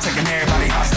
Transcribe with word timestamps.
taking 0.00 0.26
everybody 0.28 0.66
hostage. 0.68 0.89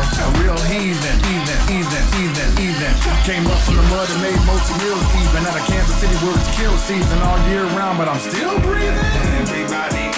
On. 0.00 0.08
A 0.20 0.26
real 0.40 0.58
heathen, 0.68 1.16
heathen, 1.28 1.58
heathen, 1.68 2.04
heathen, 2.16 2.48
heathen. 2.56 2.92
Came 3.24 3.46
up 3.46 3.58
from 3.64 3.76
the 3.76 3.82
mud 3.92 4.08
and 4.10 4.22
made 4.22 4.40
multi 4.46 4.74
meals 4.80 5.04
even 5.20 5.46
out 5.46 5.56
of 5.56 5.66
Kansas 5.66 5.96
City 6.00 6.16
where 6.24 6.36
it's 6.36 6.50
kill 6.56 6.76
season 6.78 7.18
all 7.22 7.38
year 7.48 7.64
round, 7.76 7.98
but 7.98 8.08
I'm 8.08 8.20
still 8.20 8.58
breathing. 8.60 8.96
Everybody 9.40 10.09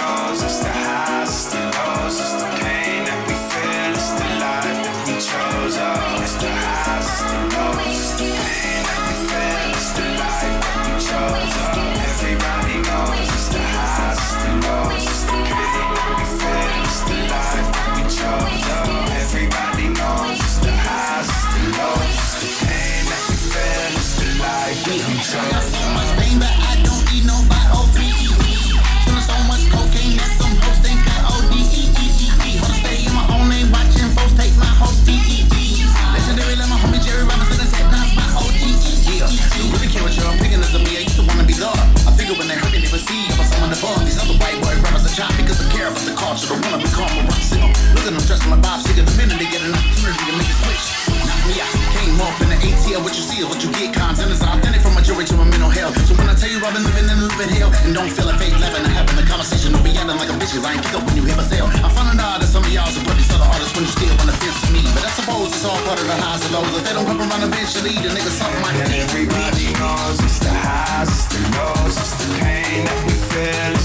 and 57.84 57.94
don't 57.94 58.10
feel 58.10 58.26
like 58.26 58.38
fate 58.38 58.54
living, 58.54 58.84
I 58.86 58.90
having 58.94 59.18
a 59.18 59.26
conversation. 59.26 59.72
Don't 59.72 59.82
be 59.82 59.92
like 59.92 60.30
a 60.30 60.36
bitch. 60.38 60.52
'cause 60.54 60.64
I 60.64 60.72
ain't 60.74 60.82
kick 60.82 60.94
up 60.94 61.02
when 61.06 61.16
you 61.16 61.24
hear 61.24 61.36
myself. 61.36 61.70
I 61.86 61.88
found 61.88 62.20
out 62.20 62.40
that 62.40 62.48
some 62.48 62.62
of 62.62 62.72
y'all 62.72 62.90
support 62.90 63.16
these 63.16 63.30
other 63.34 63.48
artists 63.54 63.74
when 63.74 63.84
you 63.84 63.92
still 63.92 64.14
on 64.20 64.26
the 64.26 64.36
fence 64.40 64.58
with 64.62 64.72
me. 64.76 64.82
But 64.94 65.04
I 65.04 65.10
suppose 65.18 65.48
it's 65.54 65.64
all 65.64 65.80
part 65.86 65.98
of 65.98 66.06
the 66.06 66.16
highs 66.24 66.42
and 66.44 66.52
lows. 66.54 66.74
If 66.78 66.84
they 66.86 66.94
don't 66.94 67.06
come 67.06 67.20
around 67.20 67.42
eventually, 67.42 67.94
the 68.04 68.10
niggas 68.14 68.36
something 68.40 68.62
might 68.62 68.76
And 68.82 68.92
everybody 69.04 69.66
knows 69.80 70.18
it's 70.26 70.38
the 70.38 70.52
highs, 70.64 71.08
it's 71.08 71.26
the 71.32 71.40
lows, 71.56 71.96
it's 72.02 72.14
the 72.20 72.28
pain 72.40 72.84
that 72.86 72.98
we 73.06 73.14
feel, 73.30 73.81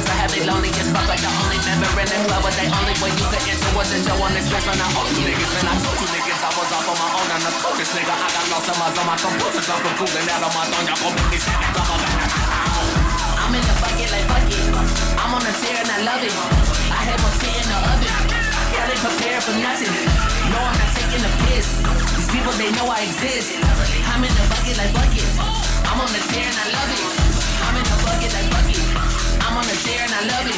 the 0.00 0.08
coldest 0.08 0.08
winter 0.08 0.16
had 0.16 0.32
lonely 0.48 0.70
as 0.80 0.88
fuck? 0.92 1.06
Like 1.08 1.20
the 1.20 1.28
only 1.28 1.58
member 1.60 2.00
in 2.00 2.08
the 2.08 2.18
club, 2.24 2.42
but 2.44 2.54
the 2.56 2.66
only 2.72 2.94
way 3.00 3.10
you 3.12 3.26
could 3.28 3.44
enter 3.44 3.70
was 3.76 3.92
into 3.92 4.12
one 4.16 4.32
this 4.32 4.48
best 4.48 4.66
when 4.66 4.80
I 4.80 4.88
owe 4.96 5.08
you 5.12 5.28
niggas. 5.28 5.50
Man, 5.60 5.68
I 5.68 5.76
told 5.80 5.98
you 6.00 6.08
niggas 6.08 6.40
I 6.40 6.50
was 6.56 6.70
off 6.72 6.88
on 6.88 6.96
my 6.96 7.08
own. 7.20 7.28
I'm 7.28 7.42
the 7.44 7.52
coldest 7.60 7.92
nigga. 7.92 8.14
I 8.14 8.28
got 8.32 8.46
lost 8.48 8.68
in 8.70 8.76
my 8.80 8.88
zone. 8.94 9.06
My 9.06 9.16
computer 9.20 9.60
jumping, 9.60 9.96
cooling 10.00 10.28
out 10.30 10.42
on 10.44 10.52
my 10.56 10.64
thumb. 10.70 10.84
Y'all 10.88 11.00
gon' 11.04 11.14
make 11.16 11.30
me 11.30 11.38
sick. 11.40 11.56
I'm 13.40 13.52
in 13.52 13.64
the 13.66 13.74
bucket 13.82 14.08
like 14.14 14.26
fuck 14.30 14.48
it. 14.48 14.64
I'm 15.20 15.32
on 15.34 15.42
the 15.42 15.52
tear 15.60 15.76
and 15.76 15.90
I 15.90 15.98
love 16.06 16.22
it. 16.22 16.34
I 16.90 17.00
had 17.04 17.18
my 17.20 17.30
shit 17.36 17.54
in 17.60 17.66
the 17.68 17.78
oven. 17.92 18.14
Can't 18.70 19.00
prepare 19.04 19.40
for 19.42 19.54
nothing. 19.58 19.92
No, 20.48 20.58
I'm 20.60 20.76
not 20.78 20.90
taking 20.96 21.24
a 21.24 21.32
piss. 21.44 21.66
These 22.16 22.30
people 22.30 22.54
they 22.56 22.70
know 22.72 22.86
I 22.88 23.04
exist. 23.04 23.58
I'm 24.06 24.22
in 24.22 24.32
the 24.32 24.44
bucket 24.48 24.76
like 24.78 24.92
fuck 24.94 25.12
it. 25.12 25.28
I'm 25.84 25.98
on 26.00 26.10
the 26.14 26.22
tear 26.30 26.46
and 26.46 26.58
I 26.58 26.66
love 26.72 26.90
it. 26.94 27.02
I'm 27.60 27.74
in 27.76 27.84
the 27.84 27.96
bucket 28.06 28.30
like 28.32 28.48
fuck 28.54 28.70
it. 28.70 28.79
I'm 28.79 28.79
on 29.60 29.66
the 29.66 29.76
tear 29.84 30.00
and 30.00 30.14
I 30.14 30.22
love 30.24 30.46
it. 30.48 30.56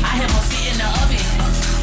I 0.00 0.12
had 0.16 0.28
my 0.32 0.40
shit 0.48 0.72
in 0.72 0.78
the 0.80 0.88
oven. 1.04 1.20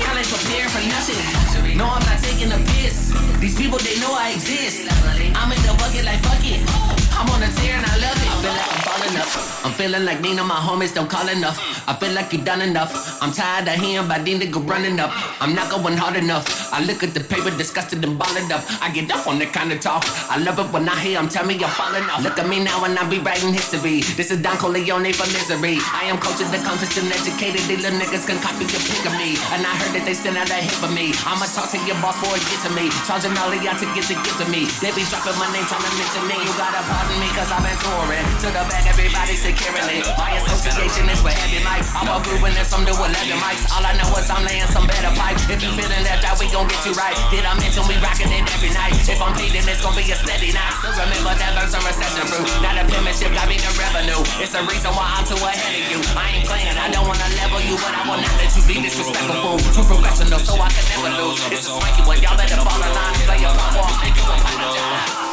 Can't 0.01 0.25
prepare 0.25 0.67
for 0.74 0.81
nothing. 0.89 1.77
No, 1.77 1.86
I'm 1.86 2.01
not 2.10 2.17
taking 2.24 2.51
a 2.51 2.57
piss. 2.74 3.13
These 3.39 3.55
people 3.55 3.77
they 3.77 4.00
know 4.00 4.13
I 4.17 4.34
exist. 4.34 4.89
I'm 5.38 5.51
in 5.51 5.62
the 5.62 5.75
bucket 5.77 6.05
like 6.05 6.22
fuck 6.25 6.41
it. 6.41 7.04
I'm 7.15 7.29
on 7.31 7.39
the 7.39 7.48
tear 7.55 7.75
and 7.75 7.86
I 7.86 7.95
love 7.98 8.17
it. 8.19 8.27
I 8.27 8.36
feel 8.43 8.53
like 8.53 8.69
I'm 8.75 8.81
falling 8.84 9.15
up. 9.17 9.29
I'm 9.65 9.74
feeling 9.74 10.05
like 10.05 10.22
Nina, 10.22 10.43
my 10.43 10.55
homies 10.62 10.93
don't 10.93 11.10
call 11.10 11.27
enough. 11.27 11.57
I 11.89 11.93
feel 11.95 12.13
like 12.13 12.31
you 12.34 12.41
done 12.43 12.62
enough. 12.62 12.93
I'm 13.22 13.31
tired 13.31 13.67
of 13.67 13.75
hearing 13.81 14.05
about 14.05 14.25
these 14.25 14.38
niggas 14.38 14.62
running 14.69 15.00
up. 15.00 15.10
I'm 15.41 15.55
not 15.55 15.72
going 15.72 15.98
hard 15.98 16.17
enough. 16.17 16.45
I 16.74 16.84
look 16.86 17.01
at 17.01 17.13
the 17.13 17.22
paper, 17.22 17.50
disgusted 17.50 18.03
and 18.03 18.19
balling 18.19 18.51
up. 18.51 18.62
I 18.81 18.91
get 18.91 19.10
up 19.10 19.25
on 19.25 19.39
that 19.39 19.53
kind 19.53 19.72
of 19.72 19.79
talk. 19.79 20.03
I 20.29 20.38
love 20.38 20.60
it 20.60 20.69
when 20.69 20.86
I 20.89 20.93
hear 21.00 21.17
them 21.17 21.29
tell 21.29 21.45
me 21.45 21.55
I'm 21.57 21.72
falling 21.74 22.05
off. 22.13 22.22
Look 22.22 22.38
at 22.38 22.45
me 22.45 22.62
now 22.62 22.84
and 22.86 22.93
I 22.93 23.07
be 23.10 23.17
writing 23.17 23.53
history. 23.53 24.05
This 24.19 24.29
is 24.29 24.41
Don 24.41 24.57
Corleone 24.57 25.10
for 25.15 25.25
misery. 25.34 25.81
I 25.95 26.05
am 26.12 26.22
cultured, 26.22 26.53
accomplished, 26.53 27.00
and 27.01 27.10
educated. 27.10 27.65
These 27.65 27.81
little 27.81 27.98
niggas 27.98 28.27
can 28.29 28.38
copy 28.43 28.69
your 28.69 28.84
pick 28.86 29.01
of 29.07 29.15
me. 29.17 29.39
And 29.55 29.65
I 29.65 29.74
heard 29.81 29.98
that 29.98 30.03
they 30.05 30.13
sent 30.13 30.38
out 30.38 30.51
a 30.51 30.60
hit 30.62 30.77
for 30.77 30.91
me. 30.91 31.15
I'ma 31.25 31.48
talk 31.50 31.72
to 31.74 31.79
your 31.89 31.98
boss 32.05 32.19
before 32.22 32.38
it 32.38 32.45
get 32.53 32.62
to 32.69 32.72
me. 32.77 32.91
Charging 33.10 33.34
all 33.41 33.50
of 33.50 33.60
y'all 33.65 33.77
to 33.77 33.88
get 33.98 34.05
the 34.05 34.17
gift 34.22 34.38
to 34.41 34.45
me. 34.53 34.69
They 34.77 34.93
be 34.93 35.01
dropping 35.10 35.38
my 35.41 35.50
name, 35.50 35.65
trying 35.65 35.81
to 35.81 35.91
mention 35.98 36.24
me. 36.29 36.38
You 36.38 36.53
gotta 36.53 36.81
pardon 37.05 37.21
me, 37.21 37.29
cause 37.38 37.51
I've 37.53 37.62
been 37.62 37.77
touring. 37.77 38.25
To 38.41 38.47
the 38.50 38.63
back, 38.65 38.85
everybody 38.89 39.35
securely. 39.38 40.01
My 40.17 40.33
association 40.41 41.05
is 41.09 41.21
with 41.21 41.38
heavy 41.38 41.62
mics. 41.62 41.93
I'm 41.93 42.09
a 42.09 42.17
grooving 42.25 42.57
and 42.57 42.65
some 42.65 42.81
do 42.85 42.93
11 42.93 43.13
mics. 43.38 43.69
All 43.69 43.85
I 43.85 43.93
know 43.97 44.09
is 44.17 44.29
I'm 44.29 44.41
laying 44.45 44.65
some 44.74 44.89
better 44.89 45.13
pipes. 45.13 45.45
If 45.50 45.62
you 45.62 45.69
feeling 45.77 46.03
that 46.09 46.25
out, 46.25 46.41
we 46.41 46.50
gon' 46.50 46.65
get 46.65 46.81
you 46.85 46.93
right. 46.97 47.15
Did 47.29 47.45
I 47.45 47.53
mention 47.62 47.85
we 47.85 47.95
rockin' 48.01 48.33
it 48.33 48.45
every 48.50 48.74
night? 48.74 48.97
If 49.05 49.21
I'm 49.21 49.33
paid, 49.38 49.53
it's 49.53 49.81
gon' 49.81 49.93
be 49.93 50.09
a 50.09 50.17
steady 50.17 50.50
night. 50.50 50.74
Still 50.81 50.97
remember 50.97 51.33
that 51.38 51.51
verse 51.53 51.74
on 51.77 51.83
recession 51.85 52.25
proof. 52.25 52.50
Not 52.65 52.81
a 52.81 52.83
penmanship, 52.89 53.31
got 53.38 53.45
me 53.45 53.62
the 53.62 53.69
revenue. 53.77 54.21
It's 54.41 54.53
the 54.53 54.65
reason 54.65 54.91
why 54.97 55.05
I'm 55.05 55.25
too 55.25 55.38
ahead 55.38 55.74
of 55.77 55.85
you. 55.93 56.00
I 56.17 56.41
ain't 56.41 56.45
playing, 56.50 56.74
I 56.74 56.89
don't 56.89 57.05
wanna 57.05 57.29
level 57.38 57.62
you, 57.62 57.77
but 57.77 57.93
I 57.93 58.01
will 58.09 58.17
not 58.17 58.33
let 58.41 58.50
you 58.57 58.63
be 58.65 58.81
disrespectful. 58.81 59.62
Too 59.77 59.85
professional, 59.85 60.41
so 60.41 60.57
I 60.57 60.69
can 60.74 60.85
never 60.89 61.12
lose. 61.21 61.39
It's 61.53 61.69
a 61.69 61.71
swanky 61.71 62.01
one, 62.03 62.19
y'all 62.21 62.38
better 62.38 62.57
fall 62.57 62.81
in 62.81 62.91
line. 62.91 63.15
Play 63.29 63.39
your 63.45 63.53
part, 63.53 63.77
or 63.77 63.85
I'll 63.85 64.00
make 64.01 64.15
you 64.17 64.25
apologize. 64.25 65.25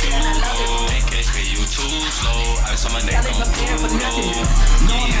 Can't 0.00 1.04
catch 1.12 1.28
me, 1.36 1.42
you 1.52 1.60
too 1.68 1.92
slow. 2.08 2.56
I 2.64 2.74
saw 2.74 2.88
my 2.92 3.00
name 3.04 3.20
on 3.20 3.44
Google. 3.52 4.00
Yeah, 4.88 5.20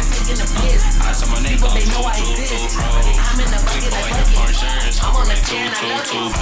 I 1.04 1.12
saw 1.12 1.28
my 1.28 1.40
name 1.44 1.60
on 1.60 1.76
Google. 1.76 2.08
I'm 2.08 3.36
in 3.36 3.50
the 3.50 3.60
bucket, 3.60 3.92
I'm 5.00 5.16
on 5.16 5.28
the 5.28 5.36
ten, 5.44 5.68
I 5.68 5.84
love 5.84 6.08
you. 6.08 6.32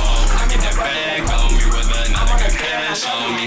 Get 0.48 0.60
that 0.62 0.76
bag 0.78 1.26
on 1.28 1.50
me, 1.54 1.66
I 2.14 2.94
me. 3.36 3.44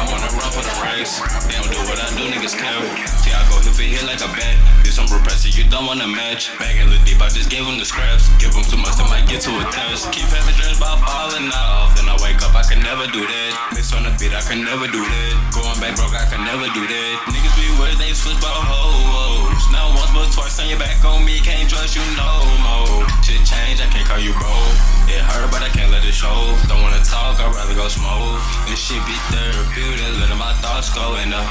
I 0.00 0.08
wanna 0.08 0.32
run 0.32 0.50
for 0.56 0.64
the 0.64 0.74
race. 0.80 1.20
They 1.44 1.60
don't 1.60 1.68
do 1.68 1.80
what 1.84 2.00
I 2.00 2.08
do, 2.16 2.24
niggas 2.32 2.56
care. 2.56 2.80
See, 3.20 3.36
I 3.36 3.44
go 3.52 3.60
hit 3.60 3.76
for 3.76 3.84
here 3.84 4.00
like 4.08 4.24
a 4.24 4.32
bat. 4.32 4.56
Some 4.90 5.06
repressing, 5.06 5.54
you 5.54 5.70
don't 5.70 5.86
wanna 5.86 6.10
match. 6.10 6.50
Back 6.58 6.74
and 6.74 6.90
look 6.90 6.98
deep, 7.06 7.22
I 7.22 7.30
just 7.30 7.48
gave 7.48 7.62
them 7.62 7.78
the 7.78 7.86
scraps. 7.86 8.26
Give 8.42 8.50
them 8.50 8.66
too 8.66 8.76
much, 8.76 8.98
they 8.98 9.06
might 9.06 9.24
get 9.30 9.40
to 9.46 9.54
a 9.54 9.64
test. 9.70 10.10
Keep 10.10 10.26
having 10.34 10.52
dreams 10.58 10.82
about 10.82 10.98
falling 11.06 11.46
off. 11.54 11.94
Then 11.94 12.10
I 12.10 12.18
wake 12.18 12.42
up, 12.42 12.58
I 12.58 12.66
can 12.66 12.82
never 12.82 13.06
do 13.06 13.22
that. 13.22 13.52
Mix 13.70 13.94
on 13.94 14.02
the 14.02 14.10
beat, 14.18 14.34
I 14.34 14.42
can 14.42 14.66
never 14.66 14.90
do 14.90 14.98
that. 14.98 15.32
Going 15.54 15.78
back 15.78 15.94
broke, 15.94 16.12
I 16.12 16.26
can 16.26 16.42
never 16.42 16.66
do 16.74 16.82
that. 16.84 17.12
Niggas 17.30 17.54
be 17.54 17.70
where 17.78 17.94
they 18.02 18.10
switch 18.12 18.36
about 18.42 18.66
hoes. 18.66 19.62
Now 19.70 19.94
once 19.94 20.10
but 20.10 20.26
twice, 20.34 20.58
turn 20.58 20.66
your 20.66 20.82
back 20.82 20.98
on 21.06 21.22
me, 21.22 21.38
can't 21.38 21.70
trust 21.70 21.94
you 21.94 22.02
no 22.18 22.42
more. 22.66 23.06
Shit 23.22 23.46
change, 23.46 23.78
I 23.78 23.86
can't 23.94 24.04
call 24.04 24.18
you 24.18 24.34
bro. 24.34 24.50
It 25.06 25.22
hurt, 25.22 25.54
but 25.54 25.62
I 25.62 25.70
can't 25.70 25.94
let 25.94 26.02
it 26.02 26.12
show. 26.12 26.34
Don't 26.66 26.82
wanna 26.82 27.00
talk, 27.06 27.38
I'd 27.38 27.54
rather 27.54 27.78
go 27.78 27.86
smoke. 27.86 28.42
This 28.66 28.82
shit 28.82 28.98
be 29.06 29.16
therapeutic, 29.90 30.20
letting 30.20 30.38
my 30.38 30.52
thoughts 30.54 30.90
go 30.94 31.16
in 31.16 31.30
the 31.30 31.42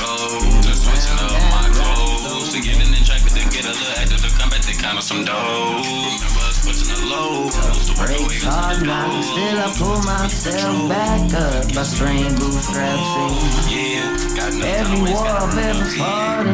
low. 0.00 0.40
Just 0.62 0.84
switching 0.84 1.18
up 1.20 1.32
my 1.52 1.68
goals. 1.72 2.52
To 2.52 2.60
get 2.60 2.76
in 2.76 2.92
the 2.92 3.02
track, 3.04 3.22
but 3.22 3.32
to 3.32 3.42
get 3.50 3.64
a 3.64 3.72
little 3.72 3.98
active 3.98 4.20
to 4.22 4.30
come 4.38 4.50
back 4.50 4.60
to 4.62 4.72
count 4.74 4.96
on 4.96 5.02
some 5.02 5.24
dough. 5.24 5.82
Remember 5.82 6.46
us 6.46 6.64
pushing 6.64 6.88
the 6.94 7.06
low. 7.06 7.50
Breaks 7.98 8.44
hard 8.44 8.82
now, 8.86 9.20
still 9.22 9.58
I 9.58 9.74
pull 9.76 10.02
myself 10.02 10.88
back 10.88 11.32
up 11.34 11.74
by 11.74 11.82
string 11.82 12.34
bootstraps 12.36 13.10
in. 13.18 13.74
Yeah, 13.74 14.36
got 14.36 14.52
nothing 14.54 14.62
Every 14.62 15.12
war 15.12 15.26
I've 15.26 15.58
ever 15.58 15.84
fought 15.84 16.46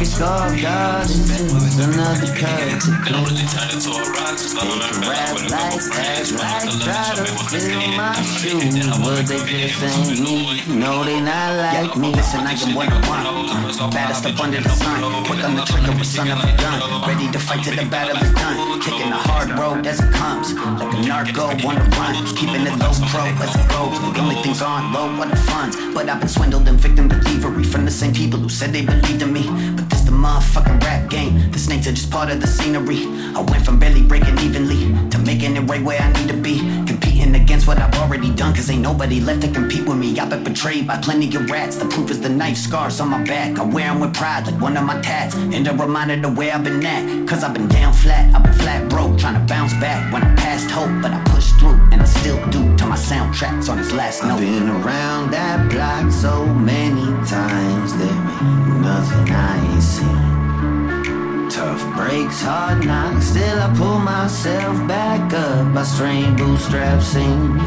I've 0.00 0.62
got 0.62 1.10
is 1.10 1.28
just 1.28 1.78
another 1.78 2.32
cut 2.34 2.80
to 2.80 2.90
a 2.90 3.20
love 3.20 4.40
They 4.40 5.08
rap 5.08 5.36
a 5.36 5.44
like 5.52 5.84
that, 5.92 6.24
like 6.40 6.72
try 6.80 7.12
to 7.16 7.32
what 7.36 7.52
fill 7.52 7.84
my 8.00 8.16
I 8.16 8.96
but 9.04 9.28
they 9.28 9.44
just 9.44 9.82
ain't 9.84 10.20
me. 10.24 10.56
No, 10.80 11.04
they 11.04 11.20
not 11.20 11.52
like 11.56 11.96
me. 11.96 12.12
Listen, 12.12 12.40
I 12.40 12.52
am 12.52 12.74
one 12.74 12.88
on 12.88 13.04
one, 13.04 13.90
baddest 13.90 14.24
up 14.24 14.40
under 14.40 14.60
the 14.60 14.70
sun. 14.70 15.24
Quick 15.24 15.44
on 15.44 15.56
the 15.56 15.64
trigger 15.68 15.92
with 15.92 16.06
son 16.06 16.30
of 16.30 16.40
a 16.44 16.56
gun, 16.56 16.80
ready 17.06 17.30
to 17.30 17.38
fight 17.38 17.62
till 17.62 17.76
the 17.76 17.84
battle 17.84 18.16
is 18.16 18.32
done. 18.32 18.80
Taking 18.80 19.10
the 19.10 19.20
hard 19.28 19.50
road 19.58 19.86
as 19.86 20.00
it 20.00 20.12
comes, 20.12 20.54
like 20.80 20.94
a 20.96 21.00
narco 21.04 21.44
on 21.68 21.76
the 21.76 21.84
run. 22.00 22.24
Keeping 22.36 22.64
it 22.64 22.76
low 22.80 22.96
pro 23.12 23.28
as 23.44 23.52
it 23.52 23.68
goes. 23.68 24.00
The 24.00 24.20
only 24.20 24.36
things 24.40 24.62
on 24.62 24.92
low 24.92 25.12
are 25.20 25.28
the 25.28 25.36
funds, 25.36 25.76
but 25.92 26.08
I've 26.08 26.20
been 26.20 26.28
swindled 26.28 26.66
and 26.68 26.80
victim 26.80 27.08
to 27.10 27.20
thievery 27.20 27.64
from 27.64 27.84
the 27.84 27.90
same 27.90 28.14
people 28.14 28.38
who 28.38 28.48
said 28.48 28.72
they 28.72 28.84
believed 28.84 29.20
in 29.20 29.32
me. 29.32 29.44
But 29.76 29.89
motherfucking 30.20 30.82
rap 30.82 31.08
game. 31.08 31.50
The 31.50 31.58
snakes 31.58 31.86
are 31.86 31.92
just 31.92 32.10
part 32.10 32.30
of 32.30 32.40
the 32.40 32.46
scenery. 32.46 33.06
I 33.34 33.40
went 33.40 33.64
from 33.64 33.78
barely 33.78 34.02
breaking 34.02 34.38
evenly 34.38 34.80
to 35.10 35.18
making 35.18 35.56
it 35.56 35.60
right 35.60 35.82
where 35.82 36.00
I 36.00 36.12
need 36.12 36.28
to 36.28 36.36
be. 36.36 36.58
Competing 36.86 37.34
against 37.34 37.66
what 37.66 37.78
I've 37.78 37.94
already 37.94 38.30
done, 38.34 38.54
cause 38.54 38.68
ain't 38.70 38.82
nobody 38.82 39.20
left 39.20 39.42
to 39.42 39.50
compete 39.50 39.86
with 39.88 39.96
me. 39.96 40.18
I've 40.20 40.30
been 40.30 40.44
betrayed 40.44 40.86
by 40.86 40.98
plenty 40.98 41.34
of 41.36 41.50
rats. 41.50 41.76
The 41.76 41.86
proof 41.86 42.10
is 42.10 42.20
the 42.20 42.28
knife 42.28 42.58
scars 42.58 43.00
on 43.00 43.08
my 43.08 43.22
back. 43.24 43.58
I 43.58 43.64
wear 43.64 43.86
'em 43.86 44.00
with 44.00 44.14
pride 44.14 44.46
like 44.46 44.60
one 44.60 44.76
of 44.76 44.84
my 44.84 45.00
tats. 45.00 45.34
And 45.34 45.66
a 45.66 45.72
reminder 45.72 46.20
to 46.20 46.28
where 46.28 46.54
I've 46.54 46.64
been 46.64 46.84
at. 46.84 47.26
Cause 47.26 47.42
I've 47.42 47.54
been 47.54 47.68
down 47.68 47.92
flat, 47.94 48.34
I've 48.34 48.42
been 48.42 48.52
flat 48.52 48.88
broke, 48.88 49.18
trying 49.18 49.34
to 49.34 49.44
bounce 49.54 49.74
back 49.74 50.12
when 50.12 50.22
I 50.22 50.34
passed 50.34 50.70
hope. 50.70 50.90
But 51.02 51.12
I 51.12 51.20
pushed 51.32 51.54
through, 51.58 51.78
and 51.92 52.02
I 52.02 52.04
still 52.04 52.38
do 52.50 52.60
till 52.76 52.88
my 52.88 52.96
soundtrack's 52.96 53.68
on 53.68 53.78
its 53.78 53.92
last 53.92 54.22
note. 54.22 54.34
I've 54.34 54.40
been 54.40 54.68
around 54.68 55.30
that 55.30 55.70
block 55.70 56.10
so 56.12 56.44
many 56.44 57.06
times, 57.26 57.96
there 57.96 58.08
ain't 58.08 58.69
nothing 58.80 59.30
I 59.30 59.72
ain't 59.72 59.82
seen. 59.82 61.50
Tough 61.50 61.82
breaks, 61.96 62.42
hard 62.42 62.86
knocks, 62.86 63.26
still 63.26 63.58
I 63.60 63.72
pull 63.76 63.98
myself 63.98 64.76
back 64.88 65.32
up 65.32 65.74
by 65.74 65.82
strained 65.82 66.38
bootstraps 66.38 67.14
in. 67.14 67.60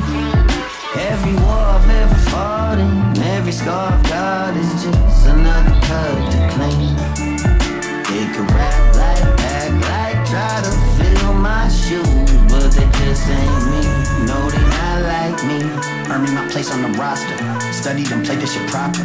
Every 0.95 1.33
war 1.33 1.63
I've 1.77 1.89
ever 1.89 2.19
fought 2.29 2.77
in, 2.79 3.21
every 3.23 3.51
scar 3.51 3.93
I've 3.93 4.03
got 4.09 4.55
is 4.57 4.71
just 4.83 5.27
another 5.27 5.77
cut 5.87 6.31
to 6.33 6.39
clean. 6.55 6.95
They 8.09 8.25
could 8.33 8.49
rap 8.51 8.95
like 8.95 9.23
act 9.57 9.75
like 9.91 10.19
try 10.31 10.55
to 10.65 10.73
fill 10.97 11.33
my 11.33 11.67
shoes, 11.69 12.31
but 12.49 12.69
they 12.73 12.87
just 12.99 13.27
ain't 13.29 13.63
me. 13.71 13.83
No, 14.25 14.37
they 14.49 14.65
not 14.77 14.97
like 15.13 15.39
me. 15.49 15.59
Earning 16.11 16.33
my 16.35 16.47
place 16.49 16.71
on 16.71 16.81
the 16.81 16.97
roster, 16.97 17.37
studied 17.83 18.09
and 18.13 18.25
played 18.25 18.39
this 18.39 18.53
shit 18.53 18.65
proper. 18.71 19.03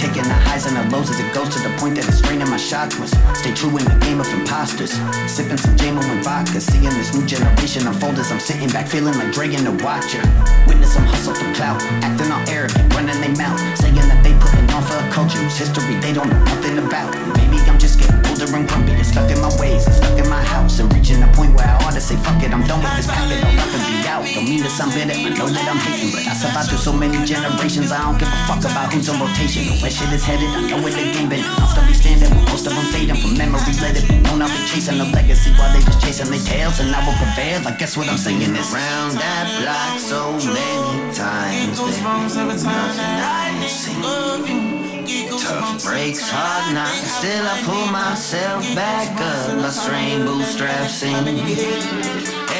Taking 0.00 0.24
the 0.24 0.38
highs 0.48 0.64
and 0.64 0.74
the 0.80 0.84
lows 0.88 1.10
as 1.10 1.20
it 1.20 1.28
goes 1.34 1.52
to 1.52 1.60
the 1.60 1.68
point 1.76 1.94
that 1.96 2.08
it's 2.08 2.24
straining 2.24 2.48
my 2.48 2.56
chakras. 2.56 3.12
Stay 3.36 3.52
true 3.52 3.68
in 3.76 3.84
the 3.84 3.98
game 4.00 4.18
of 4.18 4.24
imposters. 4.32 4.96
Sipping 5.28 5.60
some 5.60 5.76
JMO 5.76 6.00
and 6.00 6.24
vodka, 6.24 6.58
seeing 6.58 6.88
this 6.96 7.12
new 7.12 7.20
generation 7.26 7.86
unfold 7.86 8.16
as 8.16 8.32
I'm 8.32 8.40
sitting 8.40 8.70
back 8.72 8.88
feeling 8.88 9.12
like 9.20 9.30
Dragon 9.30 9.68
the 9.68 9.76
Watcher. 9.84 10.24
Witness 10.64 10.94
some 10.96 11.04
hustle 11.04 11.36
for 11.36 11.52
clout, 11.52 11.76
acting 12.00 12.32
all 12.32 12.40
arrogant, 12.48 12.88
running 12.96 13.20
they 13.20 13.34
mouth, 13.36 13.60
saying 13.76 14.08
that 14.08 14.24
they 14.24 14.32
putting 14.40 14.72
on 14.72 14.80
for 14.88 14.96
a 14.96 15.06
culture 15.12 15.36
whose 15.36 15.58
history 15.60 16.00
they 16.00 16.14
don't 16.16 16.30
know 16.32 16.44
nothing 16.48 16.80
about. 16.80 17.12
Maybe 17.36 17.60
I'm 17.68 17.76
just 17.78 18.00
getting 18.00 18.13
older 18.44 18.56
and 18.56 18.68
grumpy, 18.68 18.92
and 18.92 19.06
stuck 19.06 19.30
in 19.30 19.40
my 19.40 19.48
ways, 19.60 19.86
and 19.86 19.94
stuck 19.94 20.18
in 20.18 20.28
my 20.28 20.42
house, 20.42 20.78
and 20.78 20.92
reaching 20.92 21.22
a 21.22 21.28
point 21.32 21.54
where 21.54 21.66
I 21.66 21.76
ought 21.84 21.94
to 21.94 22.00
say 22.00 22.16
fuck 22.16 22.42
it, 22.42 22.52
I'm 22.52 22.64
done 22.66 22.82
with 22.82 22.96
this 22.96 23.06
pack 23.06 23.30
it 23.30 23.40
all 23.44 23.56
up 23.56 23.72
and 23.72 23.84
be 23.88 24.08
out. 24.08 24.24
Don't 24.34 24.48
mean 24.48 24.62
to 24.62 24.70
sound 24.70 24.92
bitter, 24.92 25.16
I 25.16 25.30
know 25.32 25.48
that 25.48 25.66
I'm 25.68 25.80
hating, 25.80 26.12
but 26.12 26.26
I 26.26 26.34
survived 26.34 26.68
through 26.68 26.84
so 26.84 26.92
many 26.92 27.24
generations, 27.24 27.92
I 27.92 28.02
don't 28.04 28.18
give 28.18 28.28
a 28.28 28.38
fuck 28.44 28.60
about 28.64 28.92
who's 28.92 29.08
in 29.08 29.16
rotation. 29.20 29.64
Where 29.80 29.90
shit 29.90 30.12
is 30.12 30.24
headed, 30.24 30.48
I 30.48 30.60
know 30.68 30.78
where 30.82 30.92
the 30.92 31.04
game 31.12 31.28
been. 31.28 31.44
I'll 31.44 31.68
still 31.68 31.86
be 31.86 31.94
standing 31.94 32.30
with 32.30 32.44
most 32.48 32.66
of 32.66 32.74
them 32.74 32.84
fading 32.92 33.16
from 33.16 33.36
memory. 33.36 33.60
Let 33.80 33.96
it 33.96 34.04
be 34.08 34.16
known 34.20 34.42
I've 34.42 34.52
been 34.52 34.66
chasing 34.68 35.00
a 35.00 35.06
legacy 35.08 35.50
while 35.56 35.72
they 35.72 35.80
just 35.80 36.00
chasing 36.00 36.28
their 36.28 36.42
tails, 36.44 36.80
and 36.80 36.92
I 36.92 37.00
will 37.06 37.16
prevail. 37.16 37.64
I 37.64 37.72
guess 37.76 37.96
what 37.96 38.08
I'm 38.08 38.18
saying 38.18 38.42
is 38.42 38.68
round 38.72 39.16
that 39.16 39.44
block 39.60 40.00
so 40.00 40.36
many 40.52 41.14
times. 41.14 41.80
There 41.80 41.88
ain't 41.88 42.64
nothing 42.64 42.68
I 42.68 43.56
ain't 43.56 43.70
seen. 43.70 44.83
Tough 45.04 45.84
breaks, 45.84 46.20
hard 46.30 46.74
knocks. 46.74 47.10
Still 47.20 47.44
I 47.44 47.60
pull 47.64 47.86
myself 47.92 48.64
back 48.74 49.12
up. 49.20 49.58
My 49.60 49.68
strain 49.68 50.24
bootstraps 50.24 51.02
in. 51.02 51.28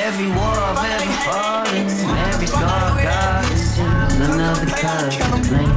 Every 0.05 0.29
war 0.29 0.53
I've 0.53 1.73
in, 1.73 1.89
every 2.29 2.47
scar 2.47 3.01
got 3.01 3.51
is 3.51 3.79
another 3.79 4.67
cut 4.77 5.13
to 5.13 5.41
clean. 5.49 5.73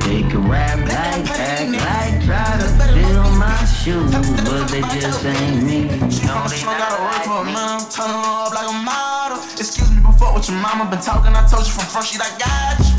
They 0.00 0.22
can 0.28 0.48
rap 0.50 0.78
like, 0.80 1.30
act 1.38 1.70
like, 1.70 2.24
try 2.26 2.58
to 2.58 2.68
fill 2.90 3.30
my 3.38 3.54
shoes, 3.66 4.10
but 4.42 4.66
they 4.66 4.82
just 4.98 5.24
ain't 5.24 5.62
me. 5.62 5.86
No, 6.26 6.42
they 6.50 6.58
gotta 6.64 7.02
work 7.02 7.22
for 7.22 7.42
a 7.42 7.44
man, 7.44 7.78
turn 7.88 8.10
up 8.10 8.52
like 8.52 8.68
a 8.68 8.72
model. 8.82 9.38
Excuse 9.54 9.90
me, 9.92 10.00
before 10.02 10.34
with 10.34 10.48
your 10.48 10.58
mama 10.58 10.90
been 10.90 11.00
talking. 11.00 11.32
I 11.36 11.46
told 11.46 11.64
you 11.64 11.72
from 11.72 11.86
front 11.86 12.08
sheet, 12.08 12.20
I 12.20 12.36
got 12.36 12.80
you. 12.84 12.95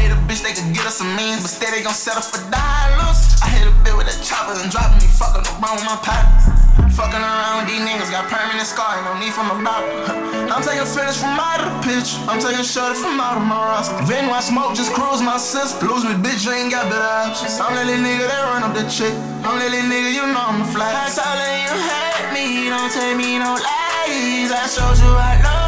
Hate 0.00 0.16
a 0.16 0.20
bitch, 0.24 0.40
they 0.40 0.56
could 0.56 0.72
get 0.72 0.88
us 0.88 0.96
some 0.96 1.12
means, 1.12 1.44
but 1.44 1.52
steady 1.52 1.84
gon' 1.84 1.92
settle 1.92 2.24
for 2.24 2.40
dollars. 2.48 3.20
I 3.44 3.52
hit 3.52 3.68
a 3.68 3.74
bit 3.84 3.92
with 3.92 4.08
a 4.08 4.16
chopper 4.24 4.56
and 4.56 4.72
drop 4.72 4.96
me, 4.96 5.04
fucking 5.04 5.44
around 5.44 5.76
with 5.76 5.84
my 5.84 6.00
partners. 6.00 6.48
Fucking 6.96 7.20
around 7.20 7.60
with 7.60 7.68
these 7.68 7.84
niggas, 7.84 8.08
got 8.08 8.24
permanent 8.32 8.64
scar, 8.64 8.96
ain't 8.96 9.04
no 9.04 9.12
need 9.20 9.36
for 9.36 9.44
my 9.44 9.60
doctor. 9.60 10.16
I'm 10.52 10.64
taking 10.64 10.88
finish 10.88 11.20
from 11.20 11.36
out 11.36 11.60
of 11.60 11.68
the 11.68 11.76
pitch, 11.84 12.16
I'm 12.24 12.40
taking 12.40 12.64
shorty 12.64 12.96
from 12.96 13.20
out 13.20 13.36
of 13.36 13.44
my 13.44 13.60
roster. 13.60 14.00
Venue 14.08 14.32
I 14.32 14.40
smoke, 14.40 14.72
just 14.72 14.96
cruise 14.96 15.20
my 15.20 15.36
sister. 15.36 15.84
Lose 15.84 16.08
me, 16.08 16.16
bitch, 16.16 16.48
you 16.48 16.56
ain't 16.56 16.72
got 16.72 16.88
better 16.88 17.28
options. 17.28 17.60
I'm 17.60 17.76
that 17.76 17.84
little 17.84 18.00
nigga 18.00 18.24
that 18.24 18.40
run 18.48 18.64
up 18.64 18.72
the 18.72 18.88
chick. 18.88 19.12
I'm 19.44 19.60
that 19.60 19.68
little 19.68 19.84
nigga, 19.84 20.16
you 20.16 20.24
know 20.32 20.48
I'm 20.48 20.64
a 20.64 20.66
fly. 20.72 20.88
I 20.88 21.12
told 21.12 21.36
you 21.36 21.76
hate 21.76 22.32
me, 22.32 22.72
don't 22.72 22.88
tell 22.88 23.12
me 23.20 23.36
no 23.36 23.52
lies. 23.52 24.48
I 24.48 24.64
showed 24.64 24.96
you 24.96 25.12
I 25.12 25.36
love 25.44 25.59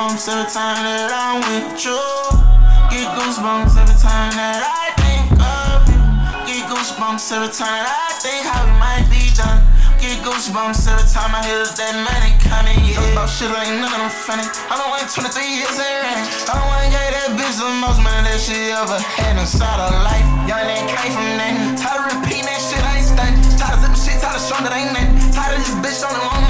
goosebumps 0.00 0.32
every 0.32 0.48
time 0.48 0.80
that 0.80 1.12
I'm 1.12 1.44
with 1.44 1.76
you. 1.84 2.00
Get 2.88 3.04
goosebumps 3.20 3.76
every 3.76 4.00
time 4.00 4.32
that 4.32 4.64
I 4.64 4.96
think 4.96 5.28
of 5.36 5.84
you. 5.92 6.00
Get 6.48 6.64
goosebumps 6.72 7.28
every 7.36 7.52
time 7.52 7.84
that 7.84 8.08
I 8.08 8.16
think 8.16 8.48
how 8.48 8.64
we 8.64 8.72
might 8.80 9.04
be 9.12 9.28
done. 9.36 9.60
Get 10.00 10.24
goosebumps 10.24 10.88
every 10.88 11.04
time 11.04 11.36
I 11.36 11.44
hear 11.44 11.68
that 11.68 11.94
money 12.00 12.32
coming. 12.40 12.80
Yeah. 12.80 12.96
Talk 12.96 13.12
about 13.12 13.28
shit 13.28 13.52
ain't 13.52 13.84
none 13.84 13.92
of 13.92 14.00
them 14.00 14.12
funny. 14.24 14.48
I 14.72 14.80
don't 14.80 14.88
want 14.88 15.04
23 15.04 15.36
years 15.36 15.76
in 15.76 15.84
range. 15.84 16.48
I 16.48 16.56
don't 16.56 16.64
want 16.64 16.80
to 16.80 16.90
get 16.96 17.12
that 17.20 17.36
bitch 17.36 17.60
the 17.60 17.68
most 17.68 18.00
money 18.00 18.24
that 18.24 18.40
she 18.40 18.72
ever 18.72 18.96
had 18.96 19.36
inside 19.36 19.84
her 19.84 20.00
life. 20.00 20.24
Young 20.48 20.64
nigga 20.64 20.96
came 20.96 21.12
from 21.12 21.28
that. 21.36 21.76
Tired 21.76 22.08
of 22.08 22.16
repeating 22.16 22.48
that 22.48 22.56
shit 22.56 22.80
I 22.80 23.04
ain't 23.04 23.04
stunned. 23.04 23.36
Tired 23.60 23.84
of 23.84 24.00
zipping 24.00 24.00
shit 24.00 24.16
music, 26.00 26.49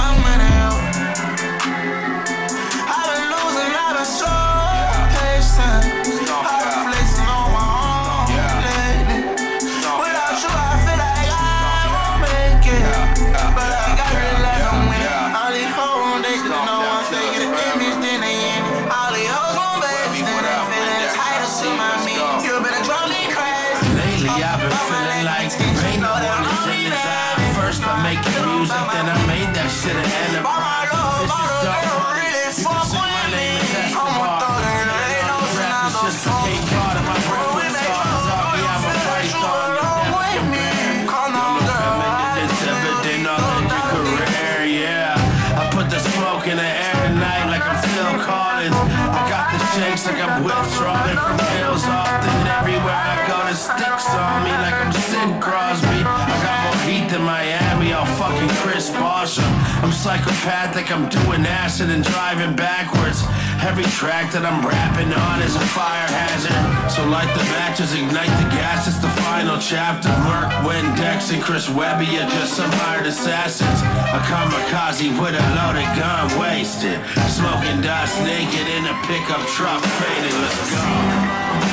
psychopathic, 60.00 60.88
I'm 60.88 61.12
doing 61.12 61.44
acid 61.44 61.90
and 61.92 62.00
driving 62.00 62.56
backwards. 62.56 63.20
Every 63.60 63.84
track 64.00 64.32
that 64.32 64.48
I'm 64.48 64.64
rapping 64.64 65.12
on 65.12 65.44
is 65.44 65.52
a 65.52 65.66
fire 65.76 66.08
hazard. 66.08 66.56
So 66.88 67.04
light 67.04 67.28
the 67.36 67.44
matches, 67.52 67.92
ignite 67.92 68.32
the 68.40 68.48
gas, 68.48 68.88
it's 68.88 68.96
the 68.96 69.12
final 69.28 69.60
chapter. 69.60 70.08
Merc, 70.24 70.48
Windex, 70.64 71.36
and 71.36 71.44
Chris 71.44 71.68
Webby 71.68 72.16
are 72.16 72.30
just 72.32 72.56
some 72.56 72.72
hired 72.80 73.04
assassins. 73.04 73.80
A 74.16 74.20
kamikaze 74.24 75.12
with 75.20 75.36
a 75.36 75.44
loaded 75.52 75.90
gun, 76.00 76.32
wasted. 76.40 76.96
Smoking 77.28 77.84
dust, 77.84 78.16
naked 78.24 78.72
in 78.72 78.88
a 78.88 78.96
pickup 79.04 79.44
truck, 79.52 79.84
faded, 79.84 80.32
let's 80.32 80.64
go. 80.72 80.80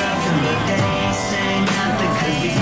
Nothing 0.04 0.38
cause 2.20 2.42
these 2.44 2.60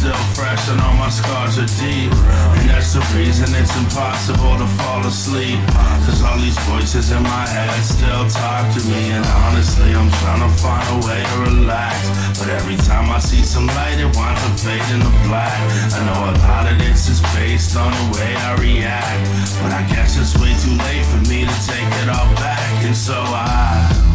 still 0.00 0.24
fresh 0.32 0.64
and 0.72 0.80
all 0.80 0.96
my 0.96 1.10
scars 1.10 1.60
are 1.60 1.68
deep. 1.76 2.08
And 2.56 2.64
that's 2.72 2.96
the 2.96 3.04
reason 3.12 3.52
it's 3.52 3.76
impossible 3.76 4.56
to 4.56 4.64
fall 4.80 5.04
asleep. 5.04 5.60
Cause 6.08 6.24
all 6.24 6.38
these 6.40 6.56
voices 6.72 7.12
in 7.12 7.22
my 7.22 7.44
head 7.44 7.68
still 7.84 8.24
talk 8.32 8.64
to 8.76 8.80
me. 8.88 9.12
And 9.12 9.26
honestly, 9.44 9.92
I'm 9.92 10.08
trying 10.24 10.40
to 10.40 10.52
find 10.56 10.86
a 10.96 10.98
way 11.04 11.20
to 11.20 11.36
relax. 11.52 12.00
But 12.40 12.48
every 12.48 12.80
time 12.88 13.12
I 13.12 13.18
see 13.20 13.44
some 13.44 13.66
light, 13.66 14.00
it 14.00 14.08
winds 14.16 14.40
up 14.40 14.56
fading 14.56 15.04
to 15.04 15.12
black. 15.28 15.60
I 15.92 16.00
know 16.08 16.32
a 16.32 16.34
lot 16.48 16.64
of 16.72 16.78
this 16.78 17.12
is 17.12 17.20
based 17.36 17.76
on 17.76 17.92
the 17.92 18.06
way 18.16 18.32
I 18.48 18.56
react. 18.56 19.20
But 19.60 19.72
I 19.76 19.84
guess 19.92 20.16
it's 20.16 20.32
way 20.40 20.56
too 20.64 20.80
late 20.80 21.04
for 21.12 21.20
me 21.28 21.44
to 21.44 21.56
take 21.68 21.90
it 22.00 22.08
all 22.08 22.30
back. 22.40 22.72
And 22.88 22.96
so 22.96 23.20
I. 23.20 24.09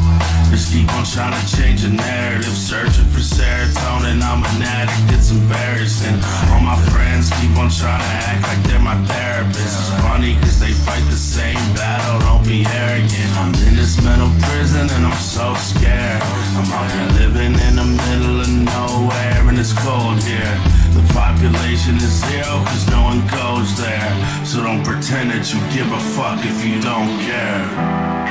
Just 0.52 0.72
keep 0.72 0.88
on 0.94 1.04
trying 1.04 1.36
to 1.36 1.44
change 1.58 1.82
the 1.84 1.90
narrative, 1.90 2.56
searching 2.56 3.06
for 3.12 3.20
serotonin. 3.20 4.22
I'm 4.24 4.44
an 4.44 4.62
addict, 4.64 5.12
it's 5.12 5.32
embarrassing. 5.32 6.16
All 6.52 6.62
my 6.62 6.80
friends 6.92 7.30
keep 7.42 7.52
on 7.58 7.70
trying 7.70 8.00
to 8.00 8.12
act 8.24 8.42
like 8.48 8.62
they're 8.64 8.80
my 8.80 8.96
therapist. 9.06 9.60
It's 9.60 9.92
funny 10.02 10.36
cause 10.40 10.60
they 10.60 10.72
fight 10.72 11.04
the 11.12 11.20
same 11.20 11.60
battle, 11.76 12.20
don't 12.24 12.46
be 12.48 12.64
arrogant. 12.66 13.32
I'm 13.36 13.54
in 13.68 13.76
this 13.76 14.02
mental 14.02 14.32
prison 14.48 14.88
and 14.96 15.04
I'm 15.06 15.20
so 15.20 15.54
scared. 15.56 16.24
I'm 16.56 16.70
out 16.72 16.88
here 16.88 17.10
living 17.20 17.54
in 17.68 17.76
the 17.76 17.90
middle 18.08 18.40
of 18.42 18.50
nowhere 18.50 19.44
and 19.50 19.60
it's 19.60 19.74
cold 19.74 20.24
here. 20.24 20.56
The 20.96 21.04
population 21.12 21.96
is 21.98 22.24
zero 22.24 22.64
cause 22.64 22.88
no 22.88 23.04
one 23.04 23.20
goes 23.28 23.76
there. 23.76 24.14
So 24.46 24.64
don't 24.64 24.84
pretend 24.84 25.32
that 25.32 25.52
you 25.52 25.60
give 25.76 25.92
a 25.92 26.00
fuck 26.16 26.40
if 26.46 26.64
you 26.64 26.80
don't 26.80 27.12
care. 27.28 28.25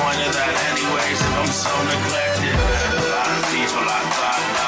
Point 0.00 0.22
of 0.26 0.32
that 0.32 0.54
anyways 0.72 1.20
if 1.20 1.34
I'm 1.40 1.52
so 1.52 1.74
neglected? 1.92 2.56
A 2.56 3.04
lot 3.12 3.28
of 3.36 3.42
people 3.52 3.84
I 3.84 4.00
thought 4.16 4.59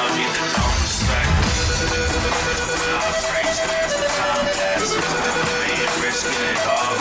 Being 4.83 5.95
risking 6.03 6.35
it 6.43 6.59
all, 6.67 6.91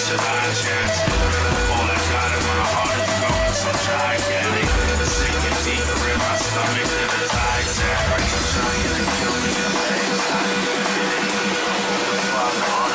should 0.00 0.16
I 0.24 0.40
got 2.08 2.32
in 2.32 2.40
my 2.48 2.64
heart 2.72 2.96
is 2.96 3.12
growing 3.20 3.56
so 3.60 3.76
gigantic. 3.76 4.64
My 6.16 6.36
stomach 6.40 6.88
a 8.32 8.40
to 8.88 9.04
kill 9.20 9.36
me 9.36 9.52
to 9.52 9.68
fix 9.84 10.16
it. 10.16 10.56
All 12.40 12.88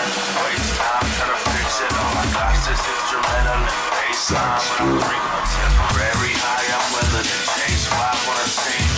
instrumental 2.82 3.62
I'm 3.62 5.22
a 5.22 5.42
temporary 5.54 6.34
high, 6.42 6.66
I'm 6.66 6.86
willing 6.98 7.30
to 7.30 7.40
chase 7.46 7.86
why 7.94 8.10
I 8.10 8.18
wanna 8.26 8.50
sink 8.50 8.91